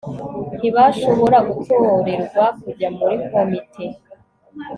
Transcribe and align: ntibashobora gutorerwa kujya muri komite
ntibashobora 0.57 1.37
gutorerwa 1.51 2.43
kujya 2.61 2.87
muri 2.97 3.15
komite 3.29 3.85